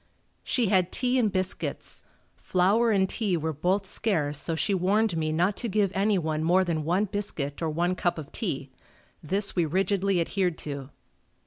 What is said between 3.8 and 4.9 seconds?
scarce so she